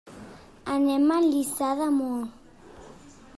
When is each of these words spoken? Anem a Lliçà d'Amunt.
Anem 0.75 1.05
a 1.17 1.17
Lliçà 1.25 1.69
d'Amunt. 1.81 2.25